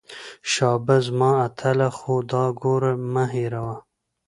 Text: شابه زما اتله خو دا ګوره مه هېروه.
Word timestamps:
شابه 0.51 0.95
زما 1.05 1.31
اتله 1.45 1.89
خو 1.97 2.15
دا 2.31 2.43
ګوره 2.61 2.91
مه 3.13 3.23
هېروه. 3.33 3.75